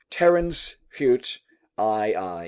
Terence, 0.09 0.77
Heaut., 0.97 1.41
i. 1.77 2.15
I. 2.15 2.39